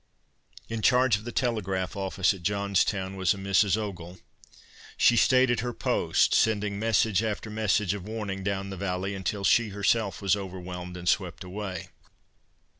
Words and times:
In 0.67 0.81
charge 0.81 1.15
of 1.15 1.25
the 1.25 1.31
telegraph 1.31 1.95
office 1.95 2.33
at 2.33 2.41
Johnstown 2.41 3.15
was 3.15 3.35
a 3.35 3.37
Mrs. 3.37 3.77
Ogle. 3.77 4.17
She 4.97 5.15
stayed 5.15 5.51
at 5.51 5.59
her 5.59 5.73
post, 5.75 6.33
sending 6.33 6.79
message 6.79 7.21
after 7.21 7.51
message 7.51 7.93
of 7.93 8.07
warning 8.07 8.43
down 8.43 8.71
the 8.71 8.77
valley 8.77 9.13
until 9.13 9.43
she 9.43 9.69
herself 9.69 10.19
was 10.19 10.35
overwhelmed 10.35 10.97
and 10.97 11.07
swept 11.07 11.43
away. 11.43 11.89